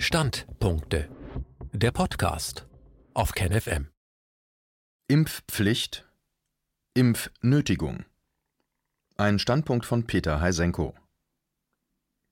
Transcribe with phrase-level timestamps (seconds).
[0.00, 1.08] Standpunkte.
[1.72, 2.68] Der Podcast
[3.14, 3.88] auf KenFM.
[5.08, 6.06] Impfpflicht,
[6.94, 8.04] Impfnötigung.
[9.16, 10.94] Ein Standpunkt von Peter Heisenko.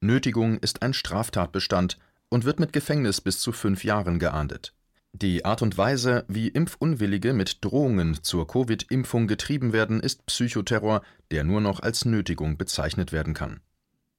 [0.00, 1.98] Nötigung ist ein Straftatbestand
[2.28, 4.72] und wird mit Gefängnis bis zu fünf Jahren geahndet.
[5.12, 11.02] Die Art und Weise, wie Impfunwillige mit Drohungen zur Covid-Impfung getrieben werden, ist Psychoterror,
[11.32, 13.60] der nur noch als Nötigung bezeichnet werden kann.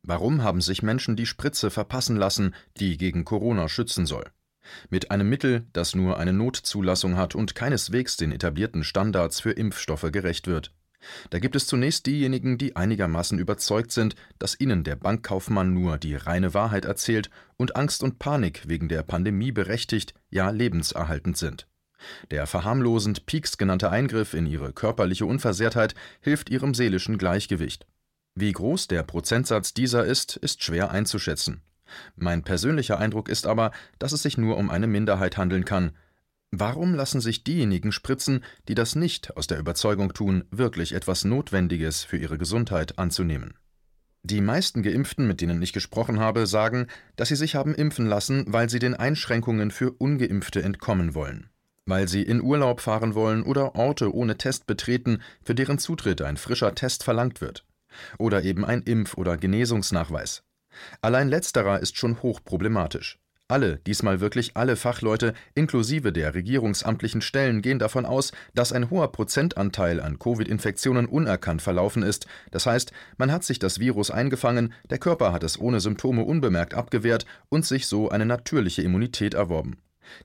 [0.04, 4.26] Warum haben sich Menschen die Spritze verpassen lassen, die gegen Corona schützen soll?
[4.90, 10.12] Mit einem Mittel, das nur eine Notzulassung hat und keineswegs den etablierten Standards für Impfstoffe
[10.12, 10.74] gerecht wird.
[11.30, 16.16] Da gibt es zunächst diejenigen, die einigermaßen überzeugt sind, dass ihnen der Bankkaufmann nur die
[16.16, 21.68] reine Wahrheit erzählt und Angst und Panik wegen der Pandemie berechtigt, ja lebenserhaltend sind.
[22.32, 27.88] Der verharmlosend Pieks genannte Eingriff in ihre körperliche Unversehrtheit hilft ihrem seelischen Gleichgewicht.
[28.40, 31.64] Wie groß der Prozentsatz dieser ist, ist schwer einzuschätzen.
[32.16, 35.94] Mein persönlicher Eindruck ist aber, dass es sich nur um eine Minderheit handeln kann.
[36.52, 42.04] Warum lassen sich diejenigen spritzen, die das nicht aus der Überzeugung tun, wirklich etwas Notwendiges
[42.04, 43.56] für ihre Gesundheit anzunehmen?
[44.22, 48.46] Die meisten Geimpften, mit denen ich gesprochen habe, sagen, dass sie sich haben impfen lassen,
[48.50, 51.50] weil sie den Einschränkungen für ungeimpfte entkommen wollen.
[51.88, 56.38] Weil sie in Urlaub fahren wollen oder Orte ohne Test betreten, für deren Zutritt ein
[56.38, 57.67] frischer Test verlangt wird
[58.18, 60.44] oder eben ein Impf- oder Genesungsnachweis.
[61.02, 63.20] Allein letzterer ist schon hochproblematisch.
[63.50, 69.10] Alle, diesmal wirklich alle Fachleute, inklusive der regierungsamtlichen Stellen, gehen davon aus, dass ein hoher
[69.14, 72.28] Prozentanteil an Covid-Infektionen unerkannt verlaufen ist.
[72.52, 76.74] Das heißt, man hat sich das Virus eingefangen, der Körper hat es ohne Symptome unbemerkt
[76.74, 79.78] abgewehrt und sich so eine natürliche Immunität erworben.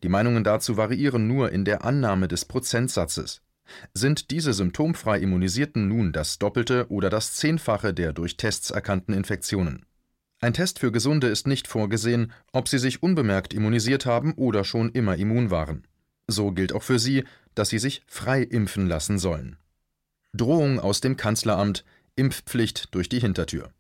[0.03, 3.41] Die Meinungen dazu variieren nur in der Annahme des Prozentsatzes.
[3.95, 9.87] Sind diese symptomfrei Immunisierten nun das Doppelte oder das Zehnfache der durch Tests erkannten Infektionen?
[10.41, 14.91] Ein Test für Gesunde ist nicht vorgesehen, ob sie sich unbemerkt immunisiert haben oder schon
[14.91, 15.87] immer immun waren.
[16.27, 19.57] So gilt auch für sie, dass sie sich frei impfen lassen sollen.
[20.35, 21.85] Drohung aus dem Kanzleramt,
[22.17, 23.71] Impfpflicht durch die Hintertür.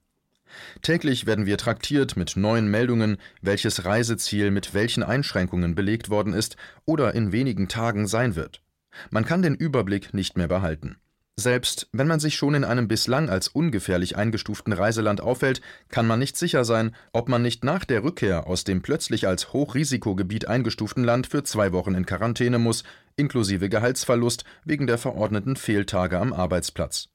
[0.82, 6.56] Täglich werden wir traktiert mit neuen Meldungen, welches Reiseziel mit welchen Einschränkungen belegt worden ist
[6.84, 8.61] oder in wenigen Tagen sein wird.
[9.10, 10.96] Man kann den Überblick nicht mehr behalten.
[11.36, 16.18] Selbst wenn man sich schon in einem bislang als ungefährlich eingestuften Reiseland aufhält, kann man
[16.18, 21.04] nicht sicher sein, ob man nicht nach der Rückkehr aus dem plötzlich als Hochrisikogebiet eingestuften
[21.04, 22.84] Land für zwei Wochen in Quarantäne muss,
[23.16, 27.08] inklusive Gehaltsverlust wegen der verordneten Fehltage am Arbeitsplatz.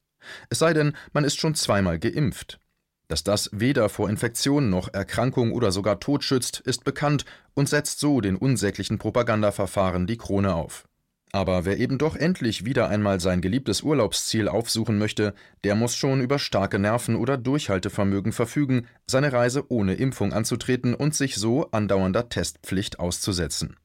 [0.50, 2.58] Es sei denn, man ist schon zweimal geimpft.
[3.06, 7.24] Dass das weder vor Infektion noch Erkrankung oder sogar Tod schützt, ist bekannt
[7.54, 10.88] und setzt so den unsäglichen Propagandaverfahren die Krone auf.
[11.32, 16.22] Aber wer eben doch endlich wieder einmal sein geliebtes Urlaubsziel aufsuchen möchte, der muss schon
[16.22, 22.30] über starke Nerven oder Durchhaltevermögen verfügen, seine Reise ohne Impfung anzutreten und sich so andauernder
[22.30, 23.76] Testpflicht auszusetzen.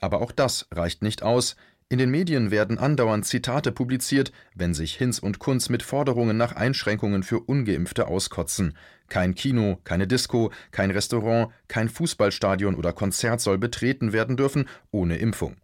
[0.00, 1.56] Aber auch das reicht nicht aus.
[1.88, 6.52] In den Medien werden andauernd Zitate publiziert, wenn sich Hinz und Kunz mit Forderungen nach
[6.52, 8.76] Einschränkungen für ungeimpfte auskotzen.
[9.08, 15.16] Kein Kino, keine Disco, kein Restaurant, kein Fußballstadion oder Konzert soll betreten werden dürfen ohne
[15.16, 15.56] Impfung.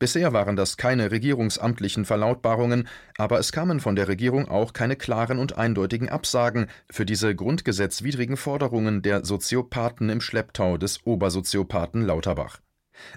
[0.00, 2.88] Bisher waren das keine regierungsamtlichen Verlautbarungen,
[3.18, 8.38] aber es kamen von der Regierung auch keine klaren und eindeutigen Absagen für diese grundgesetzwidrigen
[8.38, 12.60] Forderungen der Soziopathen im Schlepptau des Obersoziopathen Lauterbach.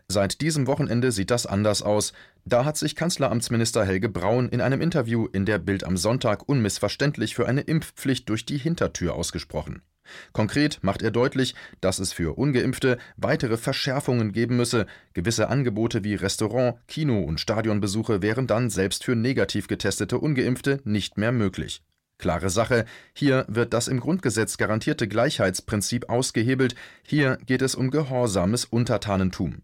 [0.09, 2.11] Seit diesem Wochenende sieht das anders aus.
[2.43, 7.33] Da hat sich Kanzleramtsminister Helge Braun in einem Interview in der Bild am Sonntag unmissverständlich
[7.33, 9.83] für eine Impfpflicht durch die Hintertür ausgesprochen.
[10.31, 16.15] Konkret macht er deutlich, dass es für ungeimpfte weitere Verschärfungen geben müsse, gewisse Angebote wie
[16.15, 21.81] Restaurant, Kino und Stadionbesuche wären dann selbst für negativ getestete ungeimpfte nicht mehr möglich.
[22.17, 26.75] Klare Sache, hier wird das im Grundgesetz garantierte Gleichheitsprinzip ausgehebelt,
[27.05, 29.63] hier geht es um gehorsames Untertanentum.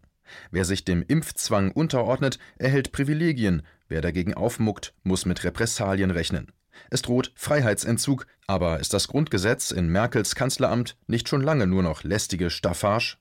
[0.51, 6.51] Wer sich dem Impfzwang unterordnet, erhält Privilegien, wer dagegen aufmuckt, muss mit Repressalien rechnen.
[6.89, 12.03] Es droht Freiheitsentzug, aber ist das Grundgesetz in Merkels Kanzleramt nicht schon lange nur noch
[12.03, 13.17] lästige Staffage?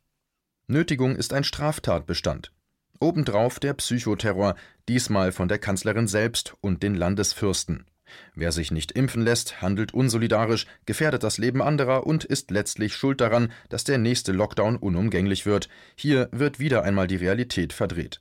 [0.66, 2.52] Nötigung ist ein Straftatbestand.
[3.00, 4.54] Obendrauf der Psychoterror,
[4.88, 7.86] diesmal von der Kanzlerin selbst und den Landesfürsten.
[8.34, 13.20] Wer sich nicht impfen lässt, handelt unsolidarisch, gefährdet das Leben anderer und ist letztlich schuld
[13.20, 15.68] daran, dass der nächste Lockdown unumgänglich wird.
[15.94, 18.20] Hier wird wieder einmal die Realität verdreht.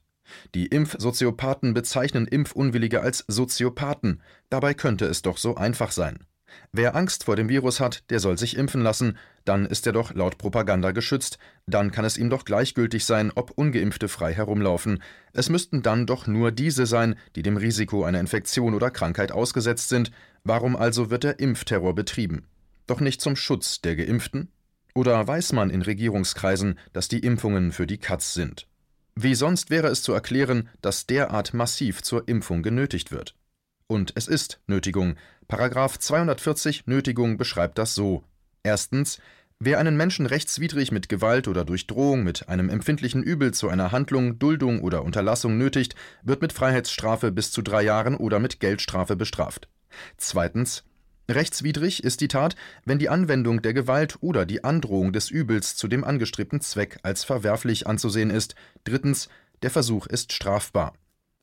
[0.56, 4.22] Die Impfsoziopathen bezeichnen Impfunwillige als Soziopathen.
[4.50, 6.26] Dabei könnte es doch so einfach sein.
[6.72, 10.14] Wer Angst vor dem Virus hat, der soll sich impfen lassen, dann ist er doch
[10.14, 15.02] laut Propaganda geschützt, dann kann es ihm doch gleichgültig sein, ob ungeimpfte frei herumlaufen.
[15.34, 19.90] Es müssten dann doch nur diese sein, die dem Risiko einer Infektion oder Krankheit ausgesetzt
[19.90, 20.12] sind.
[20.44, 22.48] Warum also wird der Impfterror betrieben?
[22.86, 24.52] Doch nicht zum Schutz der Geimpften?
[24.94, 28.68] Oder weiß man in Regierungskreisen, dass die Impfungen für die Katz sind?
[29.20, 33.34] Wie sonst wäre es zu erklären, dass derart massiv zur Impfung genötigt wird?
[33.88, 35.16] Und es ist Nötigung.
[35.48, 38.24] Paragraph 240 Nötigung beschreibt das so.
[38.62, 39.18] Erstens,
[39.58, 43.92] wer einen Menschen rechtswidrig mit Gewalt oder durch Drohung mit einem empfindlichen Übel zu einer
[43.92, 49.16] Handlung, Duldung oder Unterlassung nötigt, wird mit Freiheitsstrafe bis zu drei Jahren oder mit Geldstrafe
[49.16, 49.68] bestraft.
[50.18, 50.84] Zweitens,
[51.30, 55.88] Rechtswidrig ist die Tat, wenn die Anwendung der Gewalt oder die Androhung des Übels zu
[55.88, 58.56] dem angestrebten Zweck als verwerflich anzusehen ist.
[58.86, 59.28] Drittens,
[59.62, 60.94] der Versuch ist strafbar.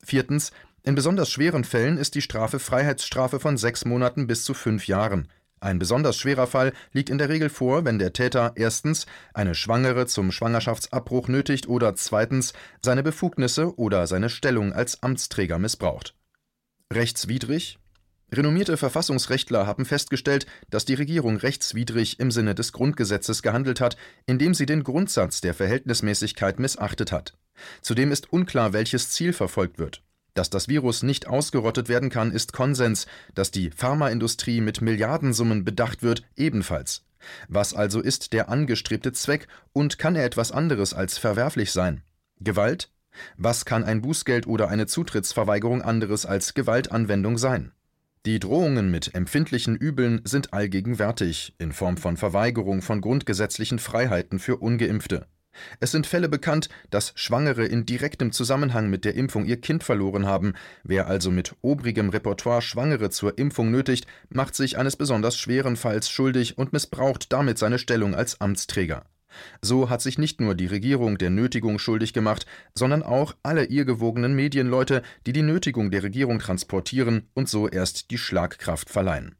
[0.03, 0.51] Viertens,
[0.83, 5.27] in besonders schweren Fällen ist die Strafe Freiheitsstrafe von sechs Monaten bis zu fünf Jahren.
[5.59, 10.05] Ein besonders schwerer Fall liegt in der Regel vor, wenn der Täter erstens eine Schwangere
[10.05, 16.13] zum Schwangerschaftsabbruch nötigt oder zweitens seine Befugnisse oder seine Stellung als Amtsträger missbraucht.
[16.93, 17.79] Rechtswidrig
[18.31, 24.53] Renommierte Verfassungsrechtler haben festgestellt, dass die Regierung rechtswidrig im Sinne des Grundgesetzes gehandelt hat, indem
[24.53, 27.37] sie den Grundsatz der Verhältnismäßigkeit missachtet hat.
[27.81, 30.01] Zudem ist unklar, welches Ziel verfolgt wird.
[30.33, 36.03] Dass das Virus nicht ausgerottet werden kann, ist Konsens, dass die Pharmaindustrie mit Milliardensummen bedacht
[36.03, 37.05] wird, ebenfalls.
[37.47, 42.01] Was also ist der angestrebte Zweck und kann er etwas anderes als verwerflich sein?
[42.39, 42.91] Gewalt?
[43.37, 47.71] Was kann ein Bußgeld oder eine Zutrittsverweigerung anderes als Gewaltanwendung sein?
[48.25, 54.57] Die Drohungen mit empfindlichen Übeln sind allgegenwärtig, in Form von Verweigerung von grundgesetzlichen Freiheiten für
[54.57, 55.27] ungeimpfte.
[55.79, 60.25] Es sind Fälle bekannt, dass Schwangere in direktem Zusammenhang mit der Impfung ihr Kind verloren
[60.25, 60.53] haben.
[60.83, 66.09] Wer also mit obrigem Repertoire Schwangere zur Impfung nötigt, macht sich eines besonders schweren Falls
[66.09, 69.05] schuldig und missbraucht damit seine Stellung als Amtsträger.
[69.61, 73.85] So hat sich nicht nur die Regierung der Nötigung schuldig gemacht, sondern auch alle ihr
[73.85, 79.35] gewogenen Medienleute, die die Nötigung der Regierung transportieren und so erst die Schlagkraft verleihen.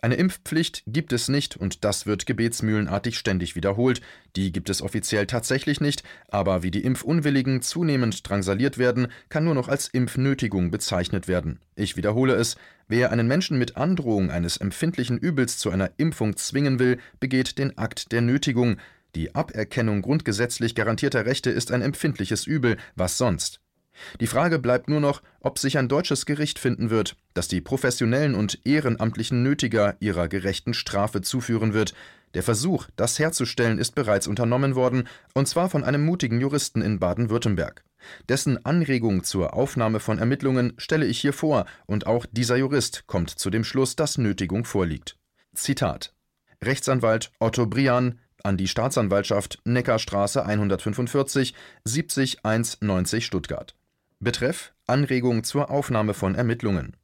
[0.00, 4.00] Eine Impfpflicht gibt es nicht und das wird gebetsmühlenartig ständig wiederholt.
[4.36, 9.54] Die gibt es offiziell tatsächlich nicht, aber wie die Impfunwilligen zunehmend drangsaliert werden, kann nur
[9.54, 11.58] noch als Impfnötigung bezeichnet werden.
[11.74, 12.56] Ich wiederhole es,
[12.86, 17.76] wer einen Menschen mit Androhung eines empfindlichen Übels zu einer Impfung zwingen will, begeht den
[17.76, 18.76] Akt der Nötigung,
[19.18, 23.60] die Aberkennung grundgesetzlich garantierter Rechte ist ein empfindliches Übel, was sonst?
[24.20, 28.36] Die Frage bleibt nur noch, ob sich ein deutsches Gericht finden wird, das die professionellen
[28.36, 31.94] und ehrenamtlichen Nötiger ihrer gerechten Strafe zuführen wird.
[32.34, 37.00] Der Versuch, das herzustellen, ist bereits unternommen worden, und zwar von einem mutigen Juristen in
[37.00, 37.82] Baden-Württemberg.
[38.28, 43.30] Dessen Anregung zur Aufnahme von Ermittlungen stelle ich hier vor, und auch dieser Jurist kommt
[43.30, 45.16] zu dem Schluss, dass Nötigung vorliegt.
[45.54, 46.14] Zitat
[46.62, 51.54] Rechtsanwalt Otto Brian, an die Staatsanwaltschaft Neckarstraße 145
[51.84, 53.74] 70 190 Stuttgart.
[54.20, 56.96] Betreff Anregung zur Aufnahme von Ermittlungen.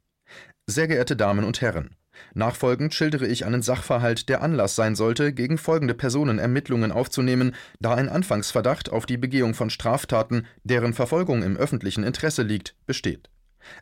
[0.67, 1.95] Sehr geehrte Damen und Herren,
[2.33, 7.95] nachfolgend schildere ich einen Sachverhalt, der Anlass sein sollte, gegen folgende Personen Ermittlungen aufzunehmen, da
[7.95, 13.29] ein Anfangsverdacht auf die Begehung von Straftaten, deren Verfolgung im öffentlichen Interesse liegt, besteht.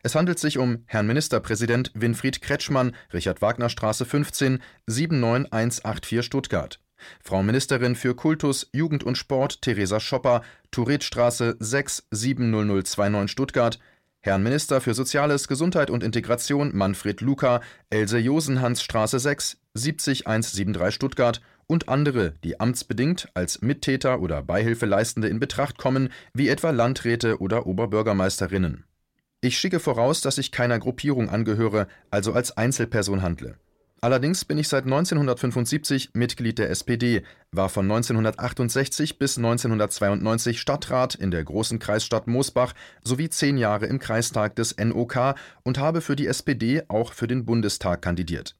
[0.01, 6.79] Es handelt sich um Herrn Ministerpräsident Winfried Kretschmann, Richard-Wagner-Straße 15, 79184 Stuttgart.
[7.23, 10.41] Frau Ministerin für Kultus, Jugend und Sport Theresa Schopper,
[10.71, 13.79] Turetstraße 6 70029 Stuttgart,
[14.21, 17.59] Herrn Minister für Soziales, Gesundheit und Integration Manfred Luca,
[17.89, 25.77] Else Josenhansstraße 6 70173 Stuttgart und andere, die amtsbedingt als Mittäter oder Beihilfeleistende in Betracht
[25.77, 28.85] kommen, wie etwa Landräte oder Oberbürgermeisterinnen.
[29.41, 33.57] Ich schicke voraus, dass ich keiner Gruppierung angehöre, also als Einzelperson handle.
[34.03, 41.31] Allerdings bin ich seit 1975 Mitglied der SPD, war von 1968 bis 1992 Stadtrat in
[41.31, 46.27] der großen Kreisstadt Moosbach sowie zehn Jahre im Kreistag des NOK und habe für die
[46.27, 48.57] SPD auch für den Bundestag kandidiert.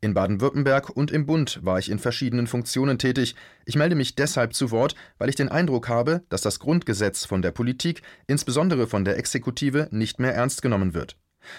[0.00, 3.34] In Baden-Württemberg und im Bund war ich in verschiedenen Funktionen tätig.
[3.64, 7.42] Ich melde mich deshalb zu Wort, weil ich den Eindruck habe, dass das Grundgesetz von
[7.42, 11.16] der Politik, insbesondere von der Exekutive, nicht mehr ernst genommen wird.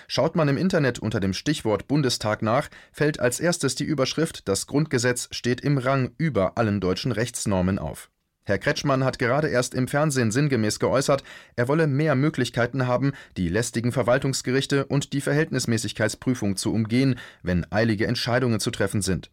[0.07, 4.67] Schaut man im Internet unter dem Stichwort Bundestag nach, fällt als erstes die Überschrift Das
[4.67, 8.09] Grundgesetz steht im Rang über allen deutschen Rechtsnormen auf.
[8.47, 11.23] Herr Kretschmann hat gerade erst im Fernsehen sinngemäß geäußert,
[11.55, 18.05] er wolle mehr Möglichkeiten haben, die lästigen Verwaltungsgerichte und die Verhältnismäßigkeitsprüfung zu umgehen, wenn eilige
[18.05, 19.31] Entscheidungen zu treffen sind.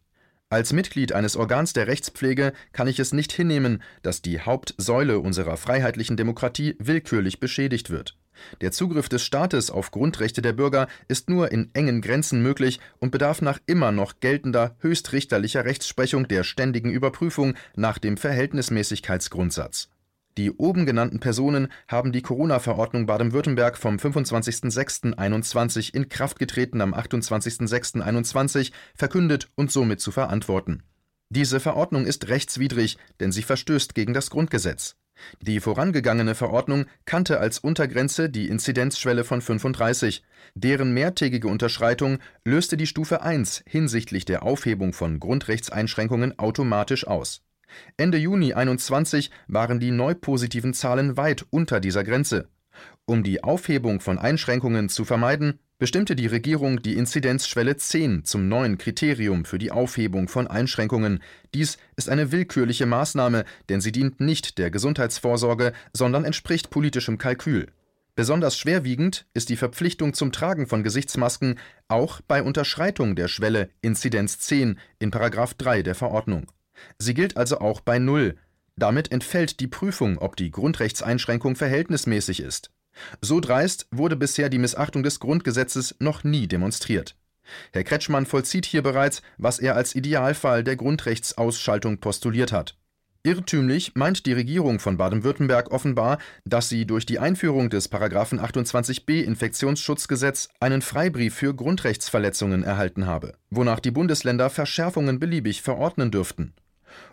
[0.49, 5.57] Als Mitglied eines Organs der Rechtspflege kann ich es nicht hinnehmen, dass die Hauptsäule unserer
[5.57, 8.17] freiheitlichen Demokratie willkürlich beschädigt wird.
[8.61, 13.11] Der Zugriff des Staates auf Grundrechte der Bürger ist nur in engen Grenzen möglich und
[13.11, 19.89] bedarf nach immer noch geltender höchstrichterlicher Rechtsprechung der ständigen Überprüfung nach dem Verhältnismäßigkeitsgrundsatz.
[20.37, 28.71] Die oben genannten Personen haben die Corona-Verordnung Baden-Württemberg vom 25.06.21 in Kraft getreten am 28.06.21
[28.95, 30.81] verkündet und somit zu verantworten
[31.29, 34.95] Diese Verordnung ist rechtswidrig, denn sie verstößt gegen das Grundgesetz.
[35.41, 40.23] Die vorangegangene Verordnung kannte als Untergrenze die Inzidenzschwelle von 35.
[40.55, 47.41] Deren mehrtägige Unterschreitung löste die Stufe 1 hinsichtlich der Aufhebung von Grundrechtseinschränkungen automatisch aus.
[47.97, 52.49] Ende Juni 21 waren die neu positiven Zahlen weit unter dieser Grenze.
[53.05, 58.77] Um die Aufhebung von Einschränkungen zu vermeiden, bestimmte die Regierung die Inzidenzschwelle 10 zum neuen
[58.77, 61.21] Kriterium für die Aufhebung von Einschränkungen.
[61.53, 67.67] Dies ist eine willkürliche Maßnahme, denn sie dient nicht der Gesundheitsvorsorge, sondern entspricht politischem Kalkül.
[68.15, 74.39] Besonders schwerwiegend ist die Verpflichtung zum Tragen von Gesichtsmasken auch bei Unterschreitung der Schwelle Inzidenz
[74.39, 75.11] 10 in§
[75.57, 76.49] 3 der Verordnung.
[76.99, 78.37] Sie gilt also auch bei Null.
[78.77, 82.71] Damit entfällt die Prüfung, ob die Grundrechtseinschränkung verhältnismäßig ist.
[83.21, 87.15] So dreist wurde bisher die Missachtung des Grundgesetzes noch nie demonstriert.
[87.71, 92.77] Herr Kretschmann vollzieht hier bereits, was er als Idealfall der Grundrechtsausschaltung postuliert hat.
[93.25, 100.49] Irrtümlich meint die Regierung von Baden-Württemberg offenbar, dass sie durch die Einführung des 28b Infektionsschutzgesetz
[100.59, 106.53] einen Freibrief für Grundrechtsverletzungen erhalten habe, wonach die Bundesländer Verschärfungen beliebig verordnen dürften.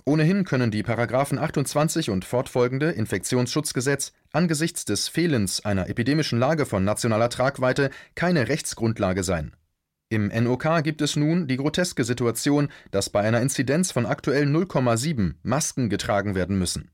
[0.05, 0.85] Ohnehin können die§
[1.39, 9.23] 28 und fortfolgende Infektionsschutzgesetz angesichts des Fehlens einer epidemischen Lage von nationaler Tragweite keine Rechtsgrundlage
[9.23, 9.55] sein.
[10.09, 15.35] Im NOK gibt es nun die groteske Situation, dass bei einer Inzidenz von aktuell 0,7
[15.43, 16.91] Masken getragen werden müssen.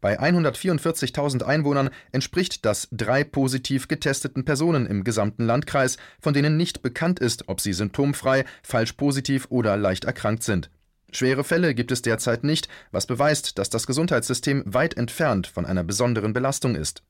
[0.00, 6.82] Bei 144.000 Einwohnern entspricht das drei positiv getesteten Personen im gesamten Landkreis, von denen nicht
[6.82, 10.70] bekannt ist, ob sie symptomfrei, falsch positiv oder leicht erkrankt sind.
[11.12, 15.84] Schwere Fälle gibt es derzeit nicht, was beweist, dass das Gesundheitssystem weit entfernt von einer
[15.84, 17.02] besonderen Belastung ist.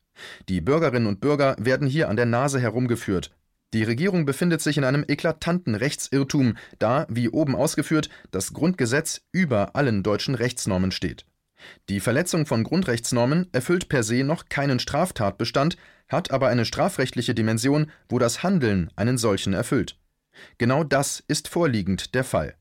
[0.48, 3.30] Die Bürgerinnen und Bürger werden hier an der Nase herumgeführt.
[3.74, 9.74] Die Regierung befindet sich in einem eklatanten Rechtsirrtum, da, wie oben ausgeführt, das Grundgesetz über
[9.74, 11.26] allen deutschen Rechtsnormen steht.
[11.88, 15.76] Die Verletzung von Grundrechtsnormen erfüllt per se noch keinen Straftatbestand,
[16.08, 19.98] hat aber eine strafrechtliche Dimension, wo das Handeln einen solchen erfüllt.
[20.58, 22.54] Genau das ist vorliegend der Fall.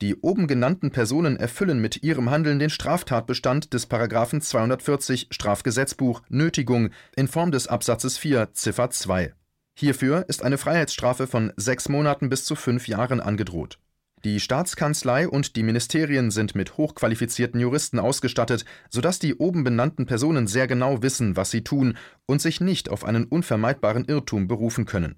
[0.00, 3.90] Die oben genannten Personen erfüllen mit ihrem Handeln den Straftatbestand des§
[4.40, 9.34] 240 Strafgesetzbuch Nötigung in Form des Absatzes 4 Ziffer 2.
[9.74, 13.78] Hierfür ist eine Freiheitsstrafe von sechs Monaten bis zu fünf Jahren angedroht.
[14.24, 20.46] Die Staatskanzlei und die Ministerien sind mit hochqualifizierten Juristen ausgestattet, sodass die oben benannten Personen
[20.46, 25.16] sehr genau wissen, was sie tun und sich nicht auf einen unvermeidbaren Irrtum berufen können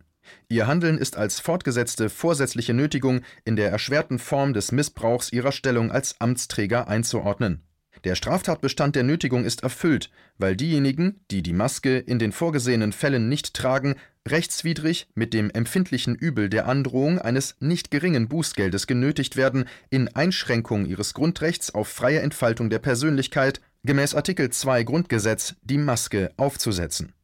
[0.49, 5.90] Ihr Handeln ist als fortgesetzte vorsätzliche Nötigung in der erschwerten Form des Missbrauchs ihrer Stellung
[5.90, 7.62] als Amtsträger einzuordnen.
[8.02, 13.28] Der Straftatbestand der Nötigung ist erfüllt, weil diejenigen, die die Maske in den vorgesehenen Fällen
[13.28, 13.95] nicht tragen,
[14.28, 20.87] rechtswidrig mit dem empfindlichen Übel der Androhung eines nicht geringen Bußgeldes genötigt werden, in Einschränkung
[20.87, 27.14] ihres Grundrechts auf freie Entfaltung der Persönlichkeit gemäß Artikel 2 Grundgesetz die Maske aufzusetzen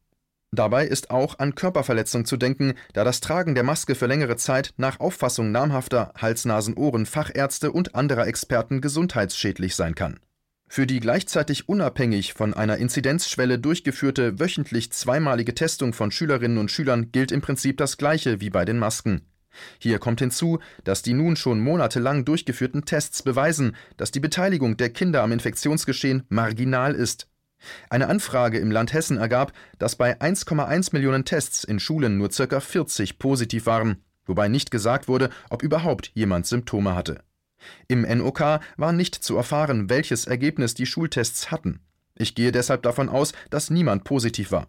[0.53, 4.73] Dabei ist auch an Körperverletzung zu denken, da das Tragen der Maske für längere Zeit
[4.75, 10.19] nach Auffassung namhafter Hals-Nasen-Ohren-Fachärzte und anderer Experten gesundheitsschädlich sein kann.
[10.67, 17.13] Für die gleichzeitig unabhängig von einer Inzidenzschwelle durchgeführte wöchentlich zweimalige Testung von Schülerinnen und Schülern
[17.13, 19.21] gilt im Prinzip das Gleiche wie bei den Masken.
[19.79, 24.89] Hier kommt hinzu, dass die nun schon monatelang durchgeführten Tests beweisen, dass die Beteiligung der
[24.89, 27.27] Kinder am Infektionsgeschehen marginal ist
[27.89, 32.59] eine Anfrage im Land Hessen ergab, dass bei 1,1 Millionen Tests in Schulen nur ca.
[32.59, 37.23] 40 positiv waren, wobei nicht gesagt wurde, ob überhaupt jemand Symptome hatte.
[37.87, 41.79] Im NOK war nicht zu erfahren, welches Ergebnis die Schultests hatten.
[42.15, 44.67] Ich gehe deshalb davon aus, dass niemand positiv war.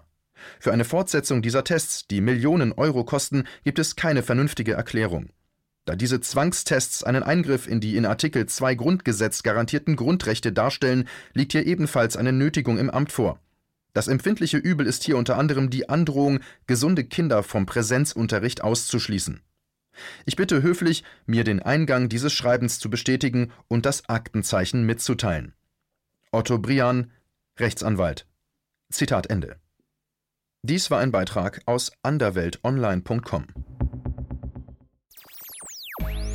[0.59, 5.31] Für eine Fortsetzung dieser Tests, die Millionen Euro kosten, gibt es keine vernünftige Erklärung.
[5.85, 11.53] Da diese Zwangstests einen Eingriff in die in Artikel 2 Grundgesetz garantierten Grundrechte darstellen, liegt
[11.53, 13.41] hier ebenfalls eine Nötigung im Amt vor.
[13.93, 19.41] Das empfindliche Übel ist hier unter anderem die Androhung, gesunde Kinder vom Präsenzunterricht auszuschließen.
[20.25, 25.53] Ich bitte höflich, mir den Eingang dieses Schreibens zu bestätigen und das Aktenzeichen mitzuteilen.
[26.31, 27.11] Otto Brian,
[27.59, 28.27] Rechtsanwalt.
[28.91, 29.57] Zitat Ende.
[30.63, 33.47] Dies war ein Beitrag aus anderweltonline.com.